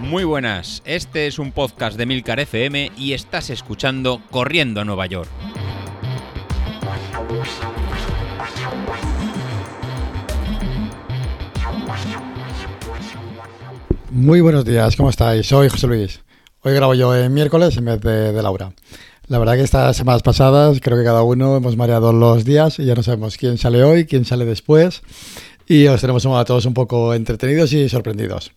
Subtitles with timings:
[0.00, 5.04] Muy buenas, este es un podcast de Milcar FM y estás escuchando Corriendo a Nueva
[5.04, 5.28] York.
[14.10, 15.46] Muy buenos días, ¿cómo estáis?
[15.46, 16.20] Soy José Luis.
[16.62, 18.72] Hoy grabo yo en miércoles en vez de, Laura.
[19.26, 22.86] La verdad que estas semanas pasadas creo que cada uno hemos mareado los días y
[22.86, 25.02] ya no sabemos quién sale hoy, quién sale después
[25.68, 28.52] y os tenemos a todos un poco entretenidos y sorprendidos.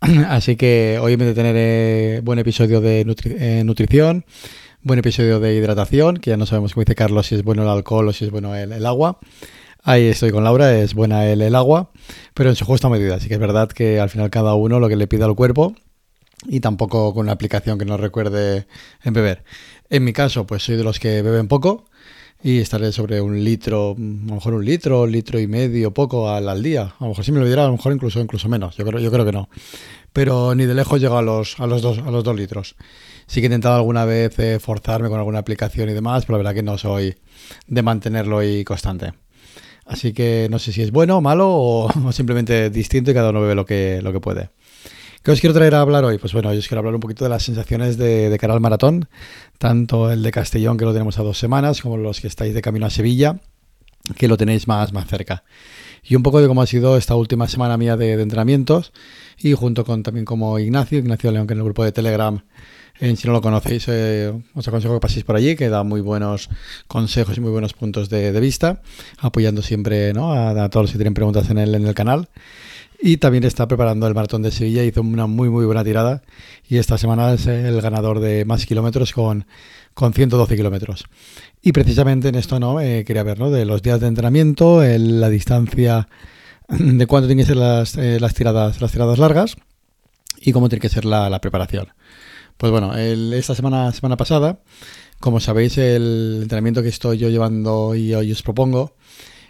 [0.28, 4.24] Así que hoy me tener buen episodio de eh, nutrición,
[4.82, 7.68] buen episodio de hidratación, que ya no sabemos, como dice Carlos, si es bueno el
[7.68, 9.18] alcohol o si es bueno el, agua.
[9.82, 11.90] Ahí estoy con Laura, es buena el, el, agua,
[12.34, 13.16] pero en su justa medida.
[13.16, 15.74] Así que es verdad que al final cada uno lo que le pida al cuerpo
[16.46, 18.66] y tampoco con una aplicación que nos recuerde
[19.02, 19.44] en beber.
[19.90, 21.86] En mi caso, pues soy de los que beben poco
[22.44, 26.46] y estaré sobre un litro, a lo mejor un litro, litro y medio, poco al,
[26.46, 26.94] al día.
[26.98, 28.76] A lo mejor si me lo diera, a lo mejor incluso, incluso menos.
[28.76, 29.48] Yo creo, yo creo que no.
[30.12, 32.76] Pero ni de lejos llego a los, a los, dos, a los dos litros.
[33.26, 36.44] Sí que he intentado alguna vez eh, forzarme con alguna aplicación y demás, pero la
[36.44, 37.16] verdad que no soy
[37.66, 39.14] de mantenerlo y constante.
[39.86, 43.40] Así que no sé si es bueno malo o, o simplemente distinto y cada uno
[43.40, 44.50] bebe lo que, lo que puede.
[45.24, 46.18] ¿Qué os quiero traer a hablar hoy?
[46.18, 48.60] Pues bueno, yo os quiero hablar un poquito de las sensaciones de, de cara al
[48.60, 49.08] maratón,
[49.56, 52.60] tanto el de Castellón, que lo tenemos a dos semanas, como los que estáis de
[52.60, 53.40] camino a Sevilla,
[54.18, 55.44] que lo tenéis más, más cerca.
[56.02, 58.92] Y un poco de cómo ha sido esta última semana mía de, entrenamientos,
[59.38, 62.42] y junto con también como Ignacio, Ignacio León, que en el grupo de Telegram
[63.00, 66.02] en, si no lo conocéis, eh, os aconsejo que paséis por allí, que da muy
[66.02, 66.50] buenos
[66.86, 68.82] consejos y muy buenos puntos de, vista,
[69.16, 70.34] apoyando siempre ¿no?
[70.34, 72.28] a, a, todos los que tienen preguntas en el, en el canal.
[73.00, 76.22] Y también está preparando el maratón de Sevilla, hizo una muy muy buena tirada
[76.68, 79.46] y esta semana es el ganador de más kilómetros con,
[79.94, 81.04] con 112 kilómetros.
[81.60, 83.50] Y precisamente en esto no eh, quería ver, ¿no?
[83.50, 86.08] De los días de entrenamiento, la distancia
[86.68, 89.56] de cuánto tienen que ser las, eh, las, tiradas, las tiradas largas
[90.40, 91.88] y cómo tiene que ser la, preparación.
[92.56, 94.60] Pues bueno, esta semana, semana pasada,
[95.18, 98.94] como sabéis, el entrenamiento que estoy yo llevando y hoy os propongo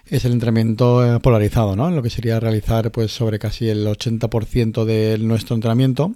[0.09, 1.91] es el entrenamiento eh, polarizado, ¿no?
[1.91, 6.15] Lo que sería realizar pues sobre casi el 80% de nuestro entrenamiento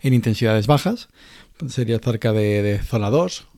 [0.00, 1.08] en intensidades bajas,
[1.68, 3.48] sería cerca de, zona 2,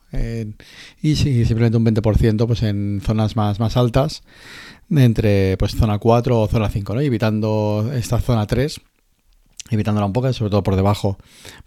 [1.02, 4.22] y simplemente un 20% pues en zonas más, más altas,
[4.90, 7.00] entre pues zona 4 o zona 5, ¿no?
[7.00, 8.80] evitando esta zona 3,
[9.70, 11.18] evitándola un poco, sobre todo por debajo,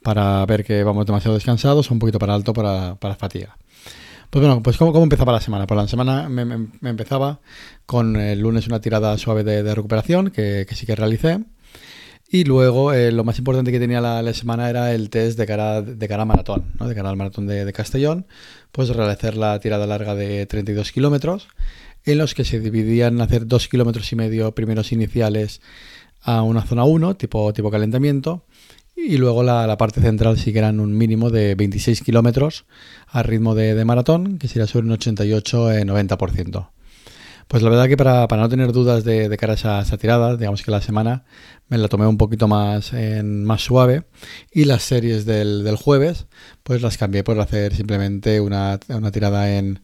[0.01, 3.57] para ver que vamos demasiado descansados o un poquito para alto para, para fatiga.
[4.33, 5.67] Pues bueno, pues ¿cómo, cómo empezaba la semana?
[5.67, 7.39] Pues la semana me, empezaba
[7.85, 11.41] con el lunes una tirada suave de, recuperación, que, sí que realicé.
[12.27, 15.83] Y luego eh, lo más importante que tenía la, semana era el test de cara,
[15.83, 16.87] de cara a maratón, ¿no?
[16.87, 18.25] de cara al maratón de, Castellón,
[18.71, 21.47] pues realizar la tirada larga de 32 kilómetros,
[22.03, 25.61] en los que se dividían hacer 2 kilómetros y medio primeros iniciales
[26.23, 28.45] a una zona 1, tipo, tipo calentamiento,
[28.95, 32.65] y luego la, parte central sí que eran un mínimo de 26 kilómetros
[33.07, 36.69] a ritmo de, maratón, que sería sobre un 88-90%.
[37.47, 40.71] Pues la verdad que para, no tener dudas de, cara a esa, tirada, digamos que
[40.71, 41.25] la semana
[41.67, 44.05] me la tomé un poquito más, en, más suave
[44.51, 46.27] y las series del, jueves
[46.63, 48.79] pues las cambié por hacer simplemente una,
[49.11, 49.81] tirada en,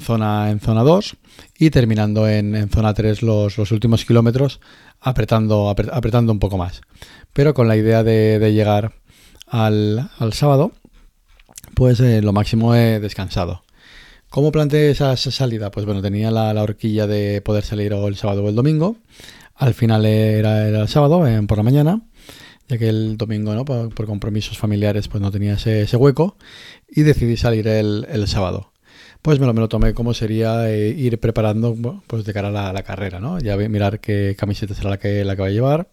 [0.00, 1.16] zona, en zona 2
[1.58, 4.60] y terminando en, zona 3 los, los últimos kilómetros
[5.00, 6.82] apretando, apretando un poco más
[7.32, 8.92] pero con la idea de, llegar
[9.46, 10.72] al, sábado,
[11.74, 13.62] pues eh, lo máximo he descansado.
[14.28, 15.70] ¿Cómo planteé esa, salida?
[15.70, 18.96] Pues bueno, tenía la, horquilla de poder salir o el sábado o el domingo.
[19.54, 22.00] Al final era, el sábado, por la mañana,
[22.68, 23.64] ya que el domingo, ¿no?
[23.64, 26.36] Por, compromisos familiares, pues no tenía ese, hueco.
[26.88, 28.72] Y decidí salir el, sábado.
[29.20, 31.76] Pues me lo, me lo tomé como sería eh, ir preparando
[32.06, 33.38] pues de cara a la, carrera, ¿no?
[33.38, 35.88] Ya mirar qué camiseta será la que, la que voy a llevar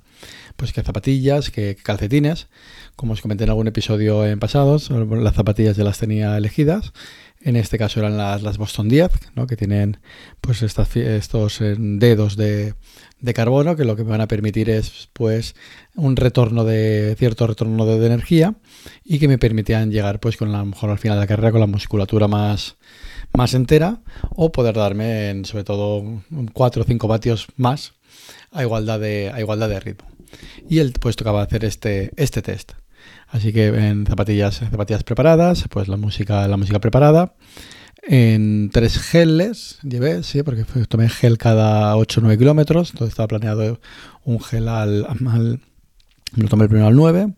[0.60, 2.50] pues que zapatillas, que, calcetines.
[2.98, 6.92] Como os comenté en algún episodio en pasados, las zapatillas ya las tenía elegidas.
[7.42, 9.48] En este caso eran las, Boston 10, ¿no?
[9.48, 10.02] que tienen
[10.42, 12.76] pues estos eh, dedos de,
[13.34, 15.56] carbono que lo que me van a permitir es pues
[15.96, 18.56] un retorno de cierto retorno de, energía
[19.06, 21.62] y que me permitían llegar pues con la, mejor al final de la carrera con
[21.62, 22.76] la musculatura más,
[23.34, 24.02] más entera
[24.36, 26.22] o poder darme en, sobre todo
[26.52, 27.94] 4 o 5 vatios más
[28.52, 30.09] a igualdad de, a igualdad de ritmo.
[30.70, 32.74] Y él pues tocaba hacer este, este test.
[33.28, 37.34] Así que en zapatillas, zapatillas preparadas, pues la música, la música preparada.
[38.02, 42.92] En tres geles llevé, sí, porque tomé gel cada 8 o 9 kilómetros.
[42.92, 43.80] Entonces estaba planeado
[44.24, 45.60] un gel al, al,
[46.36, 47.34] Lo tomé el primero al 9,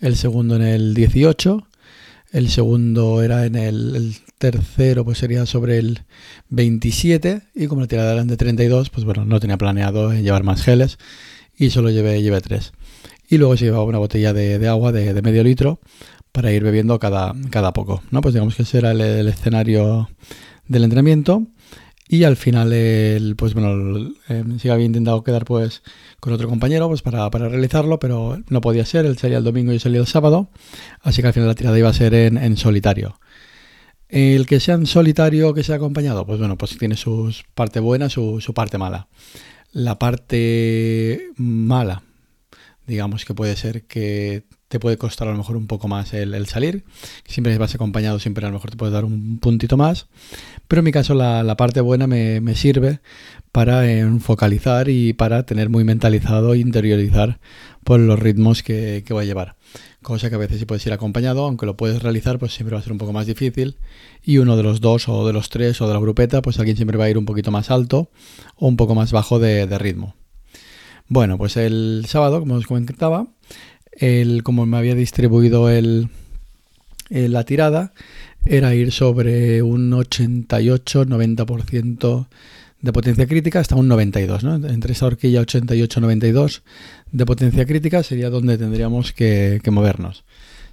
[0.00, 1.66] el segundo en el 18,
[2.32, 6.02] el segundo era en el, tercero, pues sería sobre el
[6.48, 7.42] 27.
[7.54, 10.98] Y como la tirada era de 32, pues bueno, no tenía planeado llevar más geles
[11.58, 12.72] y solo llevé, llevé tres.
[13.28, 15.80] Y luego se llevaba una botella de, agua de, medio litro
[16.32, 18.02] para ir bebiendo cada, cada poco.
[18.10, 18.20] ¿no?
[18.20, 20.08] Pues digamos que ese era el, escenario
[20.66, 21.42] del entrenamiento.
[22.10, 25.82] Y al final, el, pues bueno, eh, sí había intentado quedar pues
[26.20, 29.04] con otro compañero pues para, para, realizarlo, pero no podía ser.
[29.04, 30.48] Él salía el domingo y yo salía el sábado.
[31.02, 33.18] Así que al final la tirada iba a ser en, en solitario.
[34.08, 38.08] El que sea en solitario que sea acompañado, pues bueno, pues tiene su parte buena,
[38.08, 39.08] su parte mala.
[39.72, 42.02] La parte mala,
[42.88, 46.46] digamos que puede ser que te puede costar a lo mejor un poco más el,
[46.46, 46.84] salir.
[47.26, 50.08] Siempre vas acompañado, siempre a lo mejor te puede dar un puntito más.
[50.66, 53.00] Pero en mi caso la, parte buena me, sirve
[53.52, 53.82] para
[54.20, 57.38] focalizar y para tener muy mentalizado e interiorizar
[57.84, 59.56] por los ritmos que, que voy a llevar
[60.08, 62.80] cosa que a veces si puedes ir acompañado, aunque lo puedes realizar, pues siempre va
[62.80, 63.76] a ser un poco más difícil.
[64.22, 66.76] Y uno de los dos o de los tres o de la grupeta, pues alguien
[66.76, 68.10] siempre va a ir un poquito más alto
[68.56, 70.14] o un poco más bajo de, ritmo.
[71.08, 73.28] Bueno, pues el sábado, como os comentaba,
[73.92, 76.10] el, como me había distribuido el,
[77.08, 77.94] la tirada,
[78.44, 82.26] era ir sobre un 88-90%
[82.80, 84.54] de potencia crítica hasta un 92, ¿no?
[84.68, 86.62] Entre esa horquilla 88-92
[87.10, 90.24] de potencia crítica sería donde tendríamos que, movernos.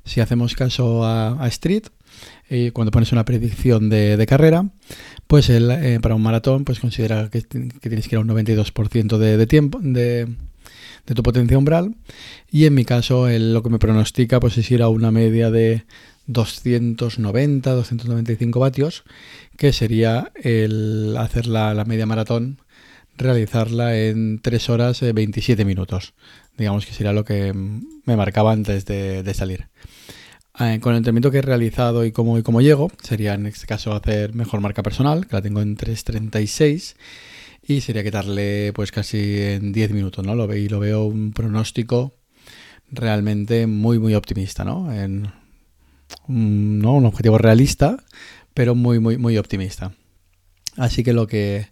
[0.03, 1.85] Si hacemos caso a, Street,
[2.49, 4.69] eh, cuando pones una predicción de, carrera,
[5.27, 9.17] pues el, eh, para un maratón, pues considera que, tienes que ir a un 92%
[9.17, 10.27] de, tiempo, de,
[11.05, 11.95] tu potencia umbral.
[12.51, 15.85] Y en mi caso, lo que me pronostica pues es ir a una media de
[16.27, 19.03] 290, 295 vatios,
[19.57, 22.59] que sería el hacer la, media maratón,
[23.17, 26.13] realizarla en 3 horas 27 eh, minutos.
[26.57, 29.67] Digamos que sería lo que me marcaba antes de, salir.
[30.59, 33.67] Eh, con el entrenamiento que he realizado y cómo, y cómo llego, sería en este
[33.67, 36.95] caso hacer mejor marca personal, que la tengo en 3.36,
[37.67, 40.33] y sería quitarle pues casi en 10 minutos, ¿no?
[40.33, 42.13] Lo, y lo veo un pronóstico
[42.89, 44.93] realmente muy, muy optimista, ¿no?
[44.93, 45.31] En
[46.27, 46.93] un, ¿no?
[46.93, 47.97] un objetivo realista,
[48.53, 49.91] pero muy, muy, muy optimista.
[50.77, 51.67] Así que lo que,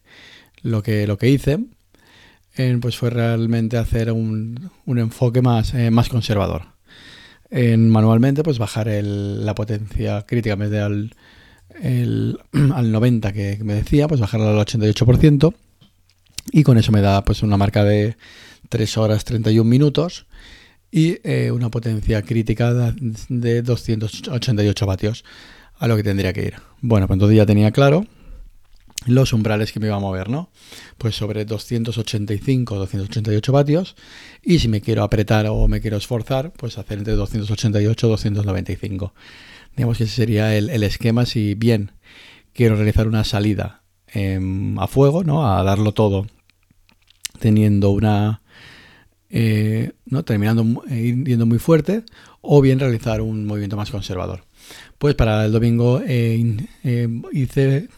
[0.61, 1.59] lo que, lo que hice
[2.81, 6.72] pues fue realmente hacer un, un enfoque más, eh, más conservador.
[7.55, 11.15] En, manualmente, pues bajar el, la potencia crítica en vez al,
[12.73, 15.53] al 90 que, me decía, pues bajarla al 88%.
[16.51, 18.17] Y con eso me da pues una marca de
[18.69, 20.25] 3 horas 31 minutos
[20.91, 22.73] y eh, una potencia crítica
[23.29, 25.23] de 288 vatios
[25.77, 26.55] a lo que tendría que ir.
[26.81, 28.05] Bueno, pues entonces ya tenía claro
[29.05, 30.49] los umbrales que me iba a mover, ¿no?
[30.97, 33.95] Pues sobre 285 288 vatios
[34.41, 39.13] y si me quiero apretar o me quiero esforzar, pues hacer entre 288 y 295.
[39.75, 41.91] Digamos que ese sería el, esquema si bien
[42.53, 45.47] quiero realizar una salida em, a fuego, ¿no?
[45.47, 46.27] A darlo todo
[47.39, 48.41] teniendo una
[49.35, 50.23] eh, ¿no?
[50.23, 52.03] terminando eh, yendo muy fuerte,
[52.41, 54.43] o bien realizar un movimiento más conservador.
[54.99, 56.55] Pues para el domingo eh,
[57.31, 57.89] hice,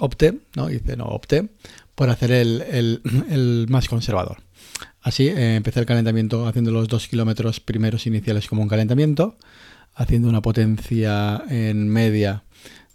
[0.00, 0.70] opté, ¿no?
[0.70, 1.48] Hice, no, opté
[1.94, 4.38] por hacer el, más conservador.
[5.02, 9.36] Así empecé el calentamiento haciendo los dos kilómetros primeros iniciales como un calentamiento,
[9.94, 12.44] haciendo una potencia en media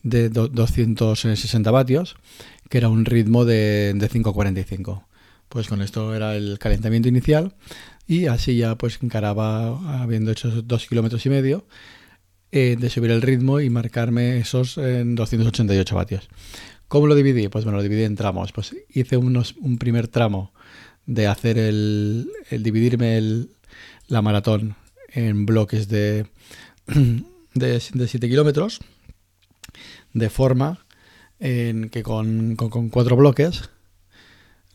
[0.03, 2.15] de 260 vatios,
[2.69, 5.03] que era un ritmo de, de 5.45.
[5.49, 7.55] Pues con esto era el calentamiento inicial
[8.07, 11.65] y así ya pues encaraba, habiendo hecho dos kilómetros y medio,
[12.51, 16.29] eh, de subir el ritmo y marcarme esos en 288 vatios.
[16.87, 17.47] ¿Cómo lo dividí?
[17.47, 18.51] Pues bueno, lo dividí en tramos.
[18.51, 20.53] Pues hice unos, un primer tramo
[21.05, 23.51] de hacer el, el dividirme el,
[24.07, 24.75] la maratón
[25.09, 26.25] en bloques de,
[27.53, 28.79] de, 7 kilómetros,
[30.13, 30.79] de forma
[31.39, 33.69] en que con, con cuatro bloques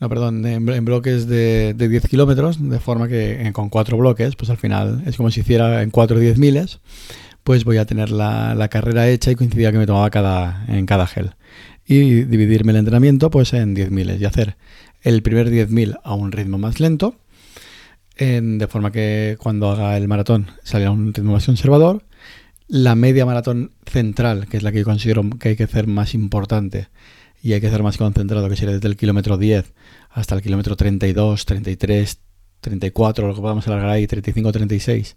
[0.01, 4.49] no, perdón, en, bloques de, de 10 kilómetros, de forma que con cuatro bloques, pues
[4.49, 6.81] al final es como si hiciera en 4 10 miles,
[7.45, 10.87] pues voy a tener la, la, carrera hecha y coincidía que me tomaba cada, en
[10.87, 11.35] cada gel.
[11.91, 14.57] Y dividirme el entrenamiento pues en 10 miles y hacer
[15.03, 17.17] el primer 10.000 a un ritmo más lento,
[18.17, 22.05] en, de forma que cuando haga el maratón salga a un ritmo más conservador.
[22.69, 26.15] La media maratón central, que es la que yo considero que hay que hacer más
[26.15, 26.87] importante,
[27.43, 29.73] y hay que ser más concentrado, que sería desde el kilómetro 10
[30.11, 32.21] hasta el kilómetro 32, 33,
[32.61, 35.17] 34, lo que podamos alargar ahí, 35, 36,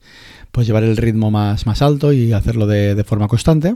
[0.51, 3.75] pues llevar el ritmo más, más alto y hacerlo de, forma constante.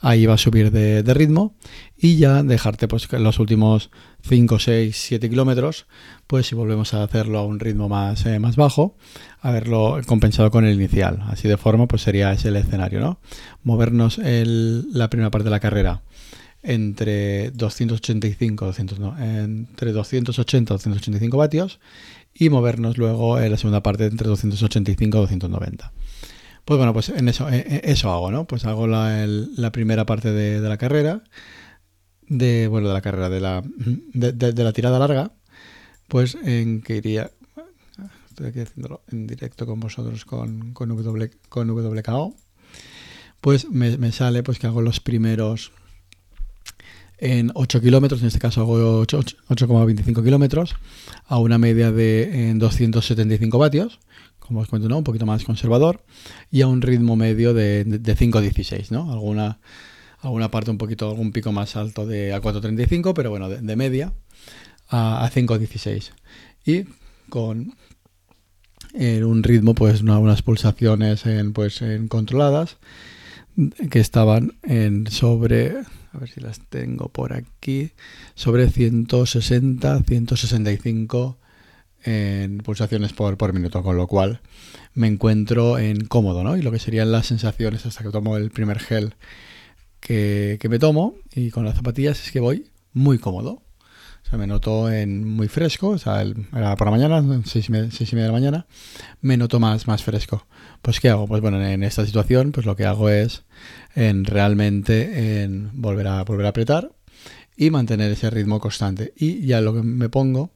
[0.00, 1.54] Ahí va a subir de, ritmo
[1.96, 3.90] y ya dejarte pues los últimos
[4.22, 5.86] 5, 6, 7 kilómetros,
[6.26, 8.96] pues si volvemos a hacerlo a un ritmo más, eh, más bajo,
[9.40, 11.24] haberlo compensado con el inicial.
[11.28, 13.18] Así de forma, pues sería ese el escenario, ¿no?
[13.62, 16.02] Movernos el, la primera parte de la carrera
[16.62, 21.78] entre 285, 200, entre 280 y 285 vatios
[22.38, 25.92] y movernos luego en la segunda parte entre 285 y 290.
[26.64, 28.46] Pues bueno, pues en eso, eh, eh, eso hago, ¿no?
[28.46, 31.24] Pues hago la, la primera parte de, la carrera,
[32.28, 33.62] de, bueno, de la carrera, de la,
[34.12, 35.32] de, la tirada larga,
[36.08, 37.30] pues en que iría,
[38.28, 42.34] estoy aquí haciéndolo en directo con vosotros con, con, w, WKO,
[43.40, 45.72] pues me, me sale pues que hago los primeros
[47.18, 50.74] en 8 kilómetros, en este caso hago 8,25 kilómetros,
[51.26, 54.00] a una media de 275 vatios
[54.48, 54.96] como os cuento, ¿no?
[54.96, 56.02] un poquito más conservador,
[56.50, 59.12] y a un ritmo medio de, de, 5.16, ¿no?
[59.12, 59.58] Alguna,
[60.20, 64.14] alguna parte un poquito, algún pico más alto de a 4.35, pero bueno, de, media
[64.88, 66.12] a, a 5.16.
[66.64, 66.84] Y
[67.28, 67.74] con
[68.94, 72.78] en un ritmo, pues unas pulsaciones en, pues, en controladas
[73.90, 75.74] que estaban en sobre,
[76.12, 77.92] a ver si las tengo por aquí,
[78.34, 81.38] sobre 160, 165
[82.04, 84.40] en pulsaciones por, por minuto, con lo cual
[84.94, 86.56] me encuentro en cómodo, ¿no?
[86.56, 89.14] Y lo que serían las sensaciones hasta que tomo el primer gel
[90.00, 93.62] que, me tomo y con las zapatillas es que voy muy cómodo.
[94.24, 97.72] O sea, me noto en muy fresco, o sea, era por la mañana, seis y,
[97.72, 98.66] media, y media de la mañana,
[99.22, 100.46] me noto más, más fresco.
[100.82, 101.26] Pues ¿qué hago?
[101.26, 103.44] Pues bueno, en esta situación, pues lo que hago es
[103.98, 106.92] en realmente en volver a volver a apretar
[107.56, 109.12] y mantener ese ritmo constante.
[109.16, 110.52] Y ya lo que me pongo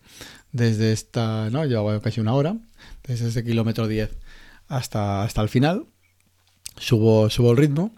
[0.53, 1.65] desde esta, ¿no?
[1.65, 2.57] Llevo casi una hora,
[3.03, 4.11] desde este kilómetro 10
[4.69, 5.87] hasta, hasta el final.
[6.77, 7.93] Subo, subo el ritmo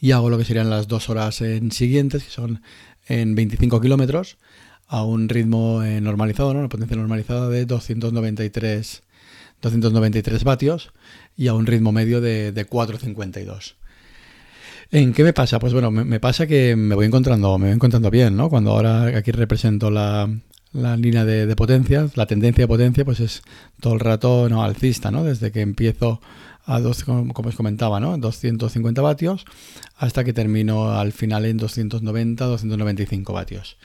[0.00, 2.62] y hago lo que serían las dos horas en siguientes, que son
[3.06, 4.38] en 25 kilómetros,
[4.88, 6.58] a un ritmo eh, normalizado, ¿no?
[6.58, 9.02] una potencia normalizada de 293,
[9.62, 10.92] 293 vatios
[11.36, 13.76] y a un ritmo medio de, de 452.
[14.90, 15.58] ¿En qué me pasa?
[15.58, 18.48] Pues bueno, me, pasa que me voy encontrando, me voy encontrando bien, ¿no?
[18.48, 20.28] Cuando ahora aquí represento la,
[20.72, 23.42] la línea de, potencia, la tendencia de potencia, pues es
[23.80, 25.24] todo el rato no alcista, ¿no?
[25.24, 26.20] Desde que empiezo
[26.66, 28.16] a dos, como, os comentaba, ¿no?
[28.18, 29.44] 250 vatios
[29.96, 33.76] hasta que termino al final en 290, 295 vatios.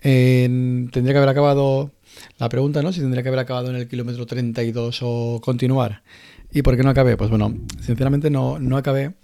[0.00, 1.92] tendría que haber acabado
[2.38, 2.92] la pregunta, ¿no?
[2.92, 6.02] Si tendría que haber acabado en el kilómetro 32 o continuar.
[6.50, 7.16] ¿Y por qué no acabé?
[7.16, 9.14] Pues bueno, sinceramente no, no acabé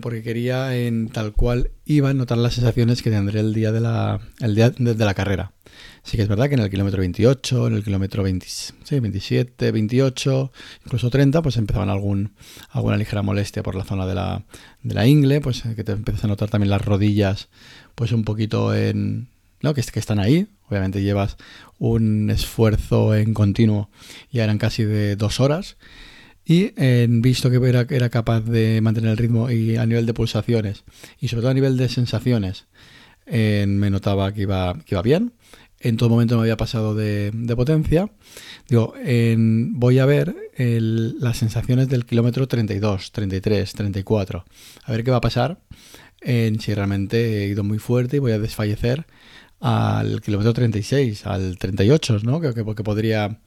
[0.00, 3.80] porque quería en tal cual iba a notar las sensaciones que tendré el día de
[3.80, 5.52] la, el día de, la carrera.
[6.04, 10.52] Sí que es verdad que en el kilómetro 28, en el kilómetro 27, 28,
[10.84, 12.32] incluso 30, pues empezaban algún,
[12.70, 14.44] alguna ligera molestia por la zona de la,
[14.84, 17.48] de la ingle, pues que te empiezas a notar también las rodillas,
[17.96, 19.28] pues un poquito en...
[19.62, 19.74] ¿no?
[19.74, 21.36] Que, que están ahí, obviamente llevas
[21.78, 23.90] un esfuerzo en continuo,
[24.30, 25.76] ya eran casi de dos horas,
[26.46, 30.84] y en visto que era, capaz de mantener el ritmo y a nivel de pulsaciones
[31.20, 32.66] y sobre todo a nivel de sensaciones,
[33.26, 35.32] me notaba que iba, que bien.
[35.78, 38.10] En todo momento me había pasado de, potencia.
[38.68, 38.94] Digo,
[39.74, 44.44] voy a ver las sensaciones del kilómetro 32, 33, 34.
[44.84, 45.58] A ver qué va a pasar
[46.20, 49.04] en si realmente he ido muy fuerte y voy a desfallecer
[49.58, 52.40] al kilómetro 36, al 38, ¿no?
[52.40, 53.40] Que, que, podría,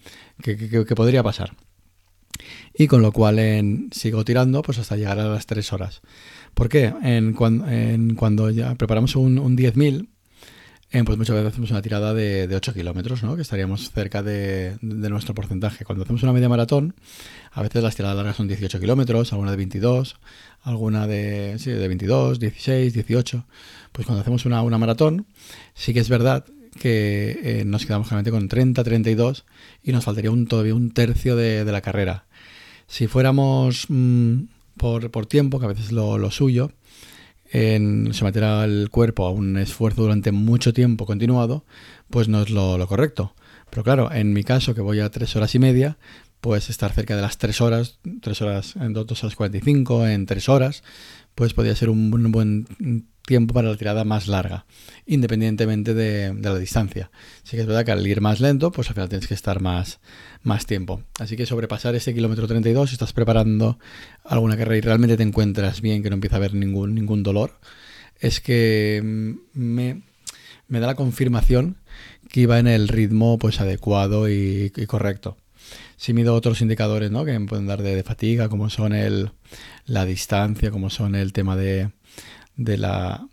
[0.44, 1.56] que podría pasar
[2.74, 6.02] y con lo cual en, sigo tirando pues hasta llegar a las 3 horas.
[6.54, 6.94] ¿Por qué?
[7.04, 10.08] En, cuando ya preparamos un, un 10.000,
[11.06, 13.36] pues muchas veces hacemos una tirada de, de 8 kilómetros, ¿no?
[13.36, 15.86] que estaríamos cerca de, de, nuestro porcentaje.
[15.86, 16.96] Cuando hacemos una media maratón,
[17.52, 20.18] a veces las tiradas largas son 18 kilómetros, alguna de 22,
[20.64, 23.46] alguna de, sí, de 22, 16, 18.
[23.92, 25.28] Pues cuando hacemos una, una maratón,
[25.74, 26.46] sí que es verdad
[26.80, 29.46] que eh, nos quedamos generalmente con 30, 32
[29.84, 32.26] y nos faltaría un, todavía un tercio de, de la carrera.
[32.88, 34.44] Si fuéramos mm,
[34.78, 36.72] por, por, tiempo, que a veces lo, lo suyo,
[37.52, 41.66] en someter al cuerpo a un esfuerzo durante mucho tiempo continuado,
[42.10, 43.34] pues no es lo, correcto.
[43.70, 45.98] Pero claro, en mi caso, que voy a tres horas y media,
[46.42, 50.50] pues estar cerca de las tres horas, tres horas en dos horas 45, en tres
[50.50, 50.84] horas,
[51.36, 54.66] pues podría ser un buen tiempo para la tirada más larga,
[55.06, 57.12] independientemente de, la distancia.
[57.44, 59.62] Sí que es verdad que al ir más lento, pues al final tienes que estar
[59.62, 60.00] más,
[60.42, 61.04] más tiempo.
[61.20, 63.78] Así que sobrepasar ese kilómetro 32, si estás preparando
[64.24, 67.60] alguna carrera y realmente te encuentras bien, que no empieza a haber ningún, ningún dolor,
[68.20, 69.00] es que
[69.54, 70.02] me,
[70.68, 71.78] da la confirmación
[72.32, 75.38] que iba en el ritmo pues adecuado y, correcto.
[75.98, 77.26] Si mido otros indicadores ¿no?
[77.26, 79.34] que me pueden dar de, de fatiga, como son el,
[79.86, 81.92] la distancia, como son el tema de,
[82.60, 83.26] de la,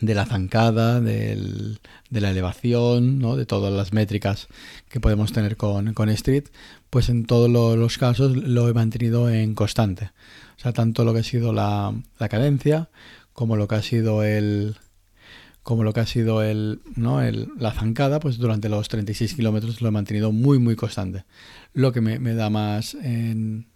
[0.00, 1.78] de la zancada, de
[2.10, 3.34] la elevación, ¿no?
[3.34, 4.48] de todas las métricas
[4.90, 6.44] que podemos tener con, con Street,
[6.90, 10.10] pues en todos los casos lo he mantenido en constante.
[10.58, 12.90] O sea, tanto lo que ha sido la, la cadencia
[13.32, 14.76] como lo que ha sido el
[15.62, 17.22] como lo que ha sido el, ¿no?
[17.22, 21.24] el, la zancada, pues durante los 36 kilómetros lo he mantenido muy, muy constante.
[21.74, 23.66] Lo que me, me da más en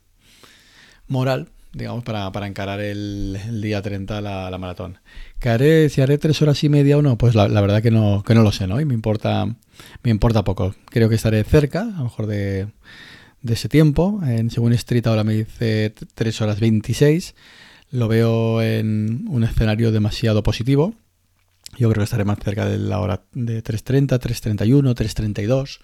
[1.06, 4.98] moral, digamos, para, para encarar el, día 30 la, maratón.
[5.40, 7.18] ¿Que haré, si haré tres horas y media o no?
[7.18, 8.80] Pues la, verdad que no, que no lo sé, ¿no?
[8.80, 9.46] Y me importa,
[10.02, 10.74] me importa poco.
[10.86, 12.68] Creo que estaré cerca, a lo mejor de,
[13.42, 14.20] de ese tiempo.
[14.24, 17.34] En, según Street ahora me dice 3 horas 26.
[17.90, 20.94] Lo veo en un escenario demasiado positivo.
[21.76, 25.80] Yo creo que estaré más cerca de la hora de 3.30, 3.31, 3.32.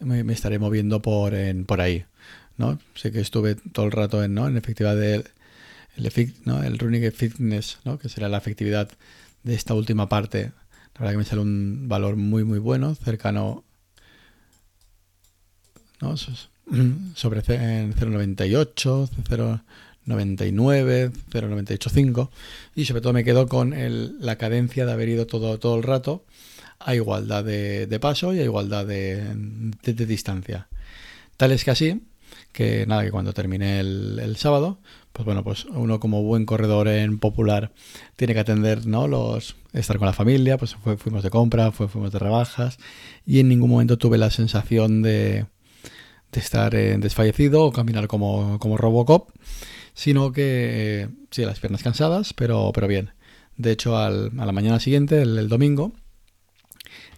[0.00, 2.04] Me, me, estaré moviendo por, en, por ahí.
[2.94, 5.24] Sé que estuve todo el rato en, en efectividad del
[5.96, 8.88] el, running fitness, que será la efectividad
[9.42, 10.52] de esta última parte.
[10.94, 13.64] La verdad que me sale un valor muy muy bueno, cercano
[16.00, 16.16] ¿no?
[16.16, 19.10] sobre 0,98,
[20.06, 22.30] 0,99, 0,985
[22.74, 25.82] y sobre todo me quedo con el, la cadencia de haber ido todo, todo el
[25.82, 26.24] rato
[26.78, 29.24] a igualdad de, paso y a igualdad de,
[29.82, 30.68] de, distancia.
[31.36, 32.02] Tal es que así,
[32.52, 34.78] que nada, que cuando terminé el, el, sábado,
[35.12, 37.72] pues bueno, pues uno como buen corredor en popular
[38.16, 39.08] tiene que atender, ¿no?
[39.08, 42.78] Los, estar con la familia, pues fue, fuimos de compra, fuimos de rebajas
[43.26, 45.46] y en ningún momento tuve la sensación de,
[46.32, 49.30] de estar eh, desfallecido o caminar como, como Robocop,
[49.94, 53.12] sino que sí, las piernas cansadas, pero, pero bien.
[53.56, 55.92] De hecho, al, a la mañana siguiente, el domingo,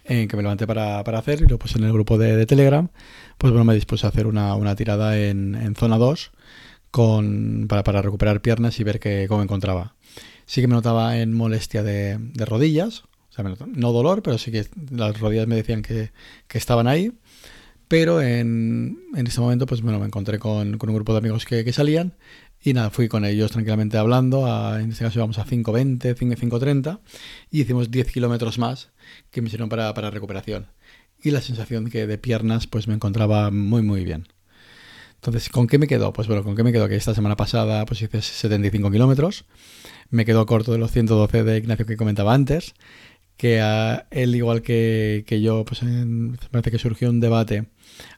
[0.07, 2.45] en que me levanté para, para, hacer y lo puse en el grupo de, de,
[2.45, 2.89] Telegram,
[3.37, 6.31] pues bueno, me dispuse a hacer una, una tirada en, en, zona 2
[6.91, 9.95] con, para, para, recuperar piernas y ver que, cómo encontraba.
[10.45, 14.51] Sí que me notaba en molestia de, de rodillas, o sea, no dolor, pero sí
[14.51, 16.11] que las rodillas me decían que,
[16.47, 17.11] que estaban ahí.
[17.87, 21.45] Pero en, en ese momento, pues bueno, me encontré con, con un grupo de amigos
[21.45, 22.15] que, que, salían
[22.61, 24.45] y nada, fui con ellos tranquilamente hablando.
[24.45, 26.99] A, en este caso íbamos a 5.20, 5.30
[27.49, 28.89] y hicimos 10 kilómetros más
[29.31, 30.67] que me hicieron para, para recuperación.
[31.21, 34.27] Y la sensación que de piernas, pues me encontraba muy, muy bien.
[35.15, 36.13] Entonces, ¿con qué me quedo?
[36.13, 36.87] Pues bueno, ¿con qué me quedo?
[36.87, 39.45] Que esta semana pasada pues hice 75 kilómetros.
[40.09, 42.75] Me quedo corto de los 112 de Ignacio que comentaba antes
[43.37, 47.67] que a él, igual que, que yo, pues en, parece que surgió un debate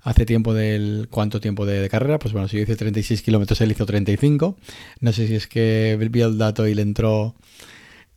[0.02, 2.20] hace tiempo del cuánto tiempo de, de carrera.
[2.20, 4.58] Pues bueno, si yo hice 36 kilómetros, él hizo 35.
[5.02, 7.36] No sé si es que vio el dato y le entró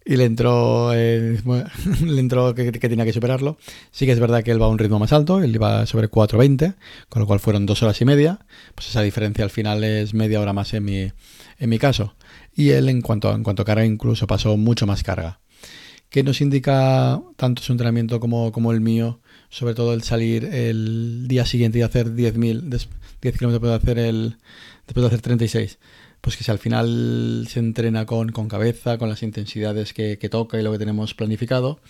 [0.04, 1.40] y le entró, eh,
[2.04, 3.58] le entró que, que, tenía que superarlo.
[3.90, 6.10] Sí que es verdad que él va a un ritmo más alto, él iba sobre
[6.10, 6.74] 4.20,
[7.08, 8.40] con lo cual fueron dos horas y media.
[8.74, 11.12] Pues esa diferencia al final es media hora más en mi,
[11.58, 12.14] en mi caso.
[12.54, 15.40] Y él en cuanto, en cuanto a carga incluso pasó mucho más carga.
[16.08, 19.20] ¿Qué nos indica tanto su entrenamiento como, como el mío?
[19.48, 22.86] Sobre todo el salir el día siguiente y hacer 10.000,
[23.22, 24.36] 10 kilómetros después de hacer, el,
[24.86, 25.78] después de hacer 36
[26.22, 30.58] pues que si al final se entrena con, con cabeza, con las intensidades que, toca
[30.58, 31.80] y lo que tenemos planificado,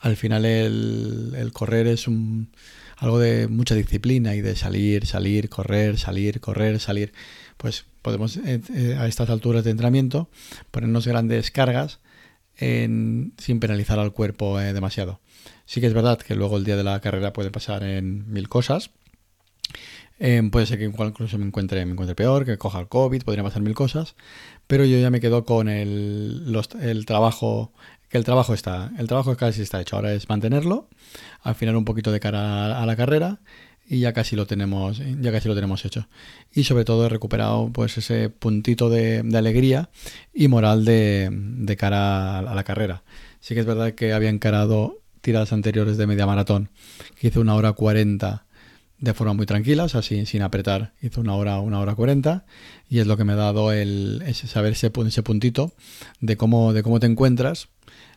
[0.00, 2.50] al final el, el correr es un,
[2.98, 7.12] algo de mucha disciplina y de salir, salir, correr, salir, correr, salir.
[7.56, 10.28] Pues podemos eh, eh, a estas alturas de entrenamiento
[10.70, 12.00] ponernos grandes cargas
[12.56, 15.20] en, sin penalizar al cuerpo eh, demasiado.
[15.64, 18.48] Sí que es verdad que luego el día de la carrera puede pasar en mil
[18.48, 18.90] cosas.
[20.18, 23.44] Eh, puede ser que incluso me encuentre, me encuentre peor, que coja el COVID, podría
[23.44, 24.16] pasar mil cosas.
[24.66, 26.44] Pero yo ya me quedo con el,
[27.06, 27.72] trabajo,
[28.08, 29.96] que el trabajo está, el trabajo casi está hecho.
[29.96, 30.88] Ahora es mantenerlo,
[31.42, 33.40] afinar un poquito de cara a, a la carrera
[33.88, 36.08] y ya casi lo tenemos ya casi lo tenemos hecho
[36.52, 39.88] y sobre todo he recuperado pues ese puntito de, alegría
[40.34, 43.02] y moral de, cara a la carrera
[43.40, 46.68] sí que es verdad que había encarado tiradas anteriores de media maratón
[47.18, 48.44] que hice una hora 40
[49.00, 52.44] de forma muy tranquila, o sin, apretar, hizo una hora, una hora 40
[52.88, 55.72] y es lo que me ha dado el saber ese, ese puntito
[56.20, 57.68] de cómo, de cómo te encuentras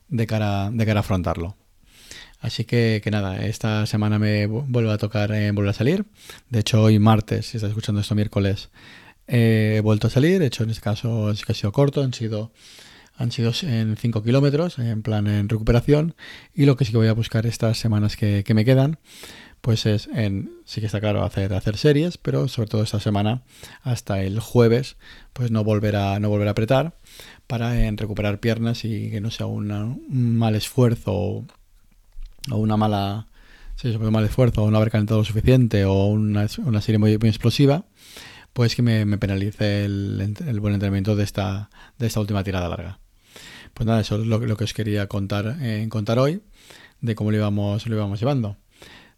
[0.09, 1.55] de cara, de cara a afrontarlo.
[2.39, 6.05] Así que, que, nada, esta semana me vuelve a tocar eh, a salir.
[6.49, 8.69] De hecho, hoy martes, si estás escuchando esto miércoles,
[9.27, 10.39] eh, he vuelto a salir.
[10.39, 12.51] De hecho, en este caso sí que ha sido corto, han sido,
[13.15, 16.15] han sido en 5 kilómetros, en plan en recuperación.
[16.55, 18.97] Y lo que sí que voy a buscar estas semanas que me quedan,
[19.61, 23.43] pues es en, sí que está claro, hacer, series, pero sobre todo esta semana,
[23.83, 24.97] hasta el jueves,
[25.33, 26.95] pues no volver a, no volver a apretar
[27.47, 31.45] para en recuperar piernas y que no sea un mal esfuerzo o
[32.49, 33.27] una mala
[33.75, 37.85] sí, un mal esfuerzo o no haber calentado lo suficiente o una, serie muy, explosiva,
[38.53, 42.69] pues que me, me penalice el, el, buen entrenamiento de esta, de esta última tirada
[42.69, 42.99] larga.
[43.73, 46.41] Pues nada, eso es lo, lo que os quería contar, eh, contar hoy,
[46.99, 48.57] de cómo lo íbamos, lo íbamos llevando.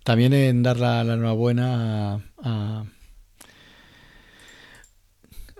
[0.03, 2.85] También en dar la, la enhorabuena a, a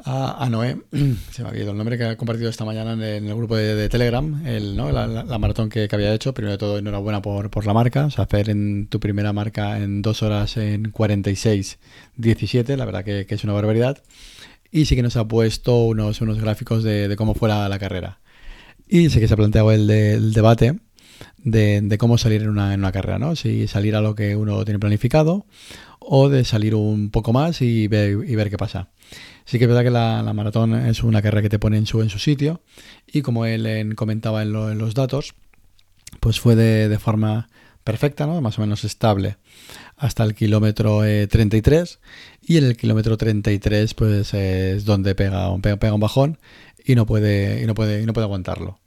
[0.06, 0.78] a, Noé,
[1.32, 3.88] se me ha ido el nombre que ha compartido esta mañana en el, grupo de,
[3.90, 4.92] Telegram, el, ¿no?
[4.92, 6.34] la, maratón que, había hecho.
[6.34, 8.06] Primero de todo, enhorabuena por, por la marca.
[8.06, 11.80] O sea, hacer en tu primera marca en dos horas en 46,
[12.18, 14.04] 17, la verdad que, es una barbaridad.
[14.72, 18.20] Y sí que nos ha puesto unos, unos gráficos de, cómo fue la, carrera.
[18.88, 20.80] Y sé que se ha planteado el, el debate
[21.38, 23.36] de, cómo salir en una, en una carrera, ¿no?
[23.36, 25.46] Si salir a lo que uno tiene planificado
[26.00, 28.90] o de salir un poco más y ver, y ver qué pasa.
[29.46, 32.02] Sí que es verdad que la, maratón es una carrera que te pone en su,
[32.02, 32.62] en su sitio
[33.08, 35.36] y como él comentaba en, los datos,
[36.20, 37.50] pues fue de, forma
[37.84, 38.40] perfecta, ¿no?
[38.40, 39.38] más o menos estable,
[39.98, 42.08] hasta el kilómetro 33 eh,
[42.42, 46.38] y en el kilómetro 33 pues es donde pega un, pega, un bajón
[46.86, 48.80] y no, puede, y, no puede, y no puede aguantarlo.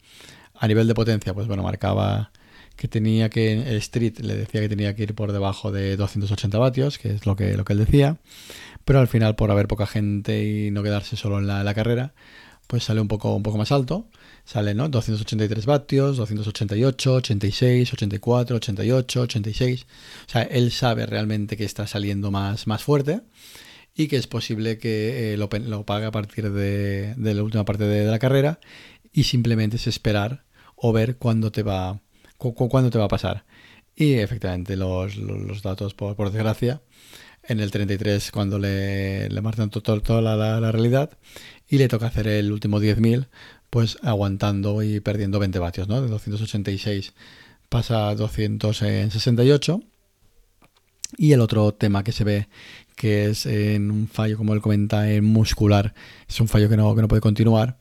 [0.59, 2.31] A nivel de potencia, pues bueno, marcaba
[2.77, 6.59] que tenía que, el Street le decía que tenía que ir por debajo de 280
[6.59, 8.19] vatios, que es lo que, lo que él decía,
[8.85, 12.15] pero al final por haber poca gente y no quedarse solo en la, carrera,
[12.67, 14.09] pues sale un poco, un poco más alto,
[14.45, 14.89] sale ¿no?
[14.89, 19.87] 283 vatios, 288, 86, 84, 88, 86,
[20.27, 23.23] o sea, él sabe realmente que está saliendo más, más fuerte
[23.97, 27.85] y que es posible que eh, lo, lo, pague a partir de, la última parte
[27.85, 28.61] de, la carrera
[29.13, 30.45] y simplemente es esperar
[30.77, 32.01] o ver cuándo te va
[32.39, 33.45] cuándo te va a pasar.
[33.95, 36.83] Y efectivamente, los, los datos, por, desgracia,
[37.43, 41.17] en el 33, cuando le, le marcan toda la, realidad
[41.69, 43.29] y le toca hacer el último 10.000,
[43.71, 46.03] pues aguantando y perdiendo 20 vatios, ¿no?
[46.03, 47.15] De 286
[47.69, 49.81] pasa a 268.
[51.19, 52.49] Y el otro tema que se ve
[52.97, 55.95] que es en un fallo, como él comenta, en muscular,
[56.29, 57.79] es un fallo que no, que no puede continuar,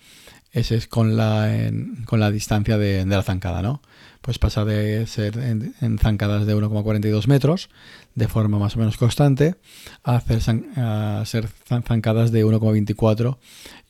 [0.56, 1.70] ese es con la,
[2.06, 3.82] con la distancia de, la zancada, ¿no?
[4.22, 7.70] pues pasa de ser en, zancadas de 1,42 metros
[8.16, 9.56] de forma más o menos constante
[10.04, 11.48] a, hacer ser
[11.84, 13.38] zancadas de 1,24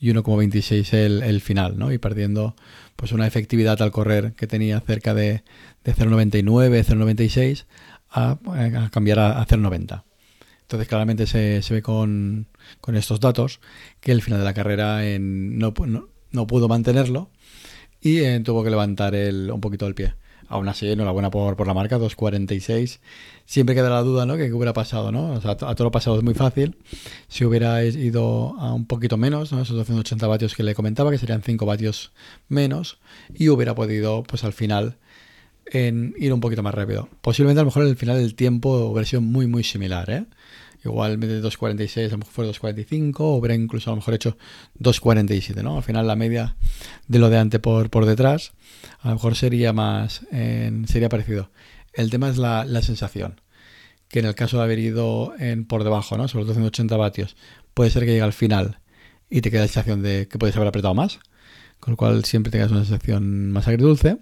[0.00, 1.92] y 1,26 el, final, ¿no?
[1.92, 2.56] Y perdiendo
[2.96, 5.44] pues una efectividad al correr que tenía cerca de,
[5.84, 7.64] de 0,99, 0,96
[8.10, 10.02] a, cambiar a, a 0,90.
[10.62, 12.48] Entonces claramente se, se ve con,
[12.80, 13.60] con, estos datos
[14.00, 17.30] que el final de la carrera en, no, no, no, pudo mantenerlo
[18.00, 20.14] y eh, tuvo que levantar el, un poquito el pie.
[20.48, 23.00] Aún así, enhorabuena por, por la marca, 2.46.
[23.46, 24.36] Siempre queda la duda, ¿no?
[24.36, 25.32] Que qué hubiera pasado, ¿no?
[25.32, 26.76] O sea, a todo lo pasado es muy fácil.
[27.26, 29.62] Si hubiera ido a un poquito menos, ¿no?
[29.62, 32.12] Esos 280 vatios que le comentaba, que serían 5 vatios
[32.48, 32.98] menos,
[33.34, 34.98] y hubiera podido, pues al final,
[35.66, 37.08] en ir un poquito más rápido.
[37.22, 40.26] Posiblemente a lo mejor el final del tiempo hubiera sido muy, muy similar, ¿eh?
[40.86, 44.36] Igual de 2.46 a lo mejor fue 2.45 o hubiera incluso a lo mejor hecho
[44.80, 45.76] 2.47, ¿no?
[45.76, 46.56] Al final la media
[47.08, 48.52] de lo de antes por, por detrás
[49.00, 51.50] a lo mejor sería más, sería parecido.
[51.92, 53.40] El tema es la, la, sensación,
[54.08, 56.28] que en el caso de haber ido en, por debajo, ¿no?
[56.28, 57.36] Sobre los 280 vatios,
[57.74, 58.80] puede ser que llegue al final
[59.30, 61.20] y te quede la sensación de que puedes haber apretado más,
[61.80, 64.18] con lo cual siempre tengas una sensación más agridulce.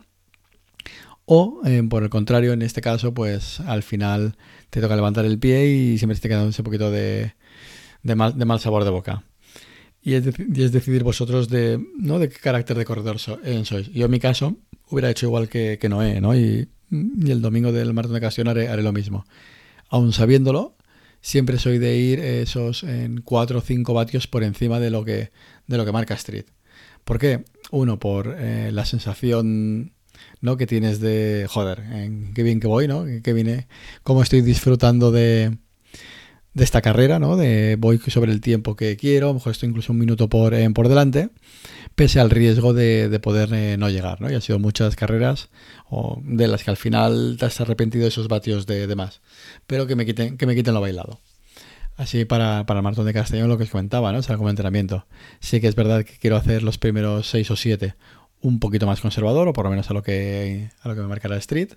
[1.27, 4.37] O, eh, por el contrario, en este caso, pues al final
[4.71, 7.33] te toca levantar el pie y siempre te queda ese poquito de,
[8.03, 9.25] mal, sabor de boca.
[10.03, 12.19] Y es, decidir vosotros de, ¿no?
[12.19, 13.91] de qué carácter de corredor eh, sois.
[13.91, 14.59] Yo en mi caso
[14.91, 16.35] hubiera hecho igual que, que Noé, ¿no?
[16.35, 19.25] Y, el domingo del maratón de Castellón haré, haré, lo mismo.
[19.89, 20.77] Aún sabiéndolo,
[21.21, 25.33] siempre soy de ir esos en 4 o 5 vatios por encima de lo que,
[25.67, 26.45] de lo que marca Street.
[27.05, 27.45] ¿Por qué?
[27.73, 29.95] Uno, por eh, la sensación
[30.41, 30.57] ¿no?
[30.57, 31.83] que tienes de, joder,
[32.35, 33.05] qué bien que voy, ¿no?
[33.23, 33.67] Qué vine,
[34.03, 35.57] cómo estoy disfrutando de,
[36.55, 37.37] de esta carrera, ¿no?
[37.37, 40.55] De voy sobre el tiempo que quiero, a lo mejor estoy incluso un minuto por,
[40.55, 41.31] eh, por delante,
[41.97, 44.31] pese al riesgo de, de poder eh, no llegar, ¿no?
[44.31, 45.51] Y han sido muchas carreras
[45.91, 49.21] o de las que al final te has arrepentido de esos vatios de, de, más,
[49.67, 51.21] pero que me quiten, que me quiten lo bailado.
[51.97, 54.19] Así para, para de Castellón lo que os comentaba, ¿no?
[54.19, 55.07] O sea, como entrenamiento.
[55.41, 57.95] Sí que es verdad que quiero hacer los primeros seis o siete
[58.45, 61.07] un poquito más conservador, o por lo menos a lo que, a lo que me
[61.09, 61.71] marcará Street.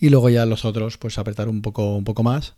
[0.00, 2.54] Y luego ya los otros, pues apretar un poco, un poco más.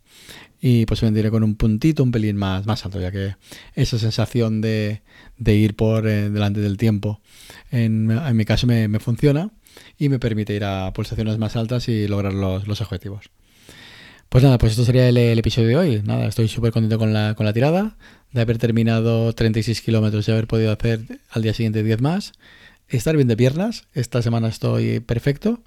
[0.61, 3.35] Y pues vendré con un puntito un pelín más, más alto, ya que
[3.75, 5.01] esa sensación de,
[5.37, 7.19] de ir por eh, delante del tiempo,
[7.69, 9.51] en, en mi caso me, me, funciona
[9.99, 13.29] y me permite ir a pulsaciones más altas y lograr los, los objetivos.
[14.29, 16.01] Pues nada, pues esto sería el, el episodio de hoy.
[16.05, 17.97] Nada, estoy súper contento con la, con la tirada,
[18.31, 22.31] de haber terminado 36 kilómetros y haber podido hacer al día siguiente 10 más
[22.87, 23.87] estar bien de piernas.
[23.93, 25.61] Esta semana estoy perfecto.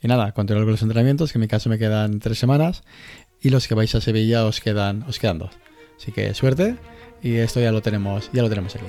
[0.00, 2.82] Y nada, continuar con los entrenamientos, que en mi caso me quedan tres semanas.
[3.40, 5.52] Y los que vais a Sevilla os quedan, os quedan dos.
[5.96, 6.76] Así que suerte.
[7.22, 8.86] Y esto ya lo tenemos, ya lo tenemos aquí.